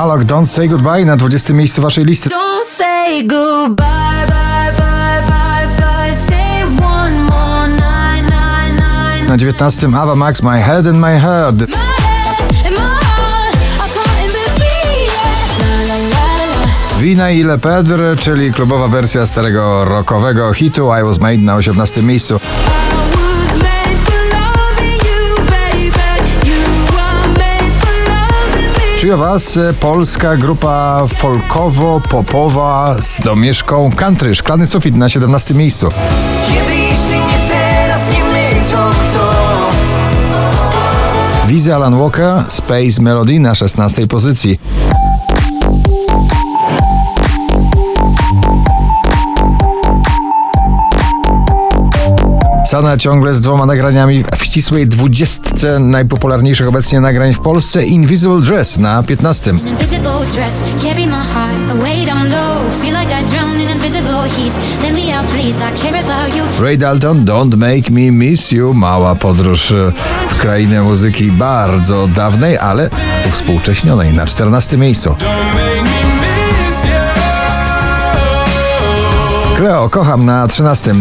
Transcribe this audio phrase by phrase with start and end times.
[0.00, 2.28] Alok, Don't Say Goodbye na 20 miejscu waszej listy.
[2.30, 6.16] Don't say goodbye, bye, bye, bye, bye.
[6.16, 9.28] Stay one more night, night, night.
[9.28, 11.54] Na 19 Ava Max, My Head and My Heart.
[11.60, 15.06] My head and my heart are caught in between.
[15.06, 15.88] yeah.
[15.88, 16.62] La, la, la,
[16.96, 17.00] la.
[17.00, 22.02] Wina i Le Pedre, czyli klubowa wersja starego rockowego hitu I Was Made na 18
[22.02, 22.40] miejscu.
[29.08, 34.34] O was e, polska grupa folkowo-popowa z domieszką country.
[34.34, 35.88] Szklany sufit na 17 miejscu.
[36.48, 39.30] Kiedy jeśli nie teraz, nie my, to kto?
[41.46, 44.60] Wizy Alan Walker, Space Melody na 16 pozycji.
[52.70, 58.78] Sana ciągle z dwoma nagraniami w ścisłej dwudziestce najpopularniejszych obecnie nagrań w Polsce Invisible Dress
[58.78, 59.50] na 15.
[59.50, 62.82] Invisible dress, carry my heart away down low.
[62.82, 64.82] Feel like I drown in invisible heat.
[64.82, 65.58] Let me out, please.
[65.58, 66.64] I care about you.
[66.64, 68.74] Ray Dalton, Don't Make Me Miss You.
[68.74, 69.92] Mała podróż e,
[70.30, 72.90] w krainę muzyki bardzo dawnej, ale
[73.32, 75.14] współcześnionej na 14 miejscu.
[79.56, 80.94] Cleo, kocham na 13.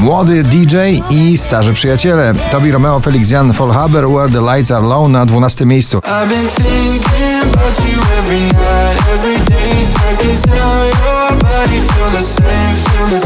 [0.00, 0.76] Młody DJ
[1.10, 2.32] i starzy przyjaciele.
[2.50, 6.00] Tobi Romeo, Felix Jan, Folhaber, Where the Lights Are Low na 12 miejscu.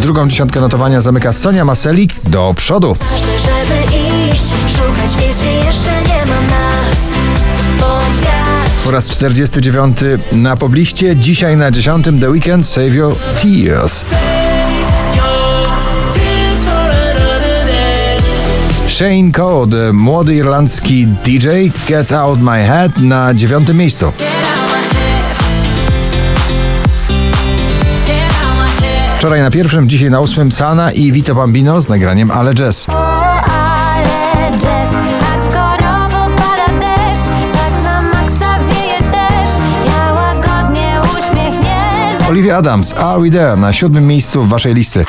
[0.00, 2.96] Drugą dziesiątkę notowania zamyka Sonia Maselik do przodu.
[3.10, 3.96] ważne, żeby
[4.32, 4.44] iść,
[4.76, 7.12] szukać miejsc, gdzie jeszcze nie ma nas.
[7.78, 8.70] Pod wiatr.
[8.84, 9.96] Po raz 49
[10.32, 13.16] na pobliście, dzisiaj na 10 The Weekend Save Your.
[13.42, 14.04] Tears
[18.94, 21.48] Shane Code, młody irlandzki DJ,
[21.88, 24.12] Get Out My Head na dziewiątym miejscu.
[29.18, 32.86] Wczoraj na pierwszym, dzisiaj na ósmym Sana i Vito Bambino z nagraniem Ale Jazz.
[32.86, 33.44] Tak.
[42.28, 45.04] Olivia Adams, Are We There na siódmym miejscu waszej listy.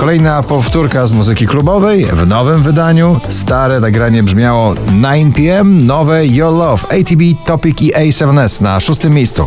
[0.00, 3.20] Kolejna powtórka z muzyki klubowej w nowym wydaniu.
[3.28, 9.46] Stare nagranie brzmiało 9pm, nowe Your Love, ATB, Topic i A7S na szóstym miejscu.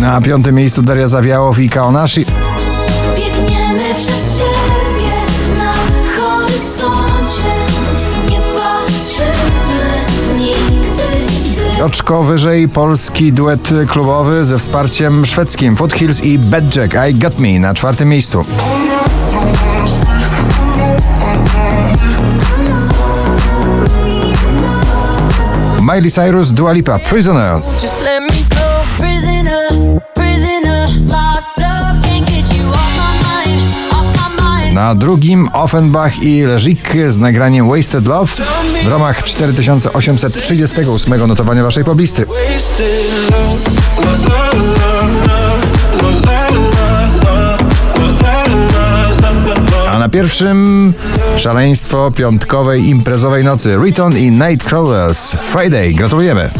[0.00, 2.26] Na piątym miejscu Daria Zawiałow i Kaonashi.
[11.84, 17.58] Oczko wyżej polski duet klubowy ze wsparciem szwedzkim Foothills i Bad Jack I Got Me
[17.58, 18.44] na czwartym miejscu.
[25.80, 27.60] Miley Cyrus, Dua Lipa, Prisoner.
[34.74, 38.32] Na drugim Offenbach i Leżik z nagraniem Wasted Love
[38.84, 42.26] w ramach 4838 notowania waszej poblisty.
[49.90, 50.92] A na pierwszym
[51.36, 55.92] szaleństwo piątkowej imprezowej nocy Riton i Nightcrawlers Friday.
[55.92, 56.50] Gratulujemy!